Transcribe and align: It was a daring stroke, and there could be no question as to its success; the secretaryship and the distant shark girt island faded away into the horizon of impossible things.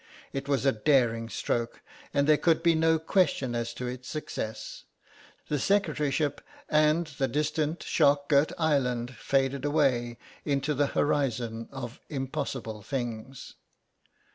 It 0.33 0.47
was 0.49 0.65
a 0.65 0.71
daring 0.71 1.29
stroke, 1.29 1.83
and 2.11 2.25
there 2.25 2.35
could 2.35 2.63
be 2.63 2.73
no 2.73 2.97
question 2.97 3.53
as 3.53 3.71
to 3.75 3.85
its 3.85 4.07
success; 4.09 4.85
the 5.47 5.59
secretaryship 5.59 6.41
and 6.69 7.05
the 7.05 7.27
distant 7.27 7.83
shark 7.83 8.27
girt 8.27 8.51
island 8.57 9.15
faded 9.15 9.63
away 9.63 10.17
into 10.43 10.73
the 10.73 10.87
horizon 10.87 11.69
of 11.71 11.99
impossible 12.09 12.81
things. 12.81 13.53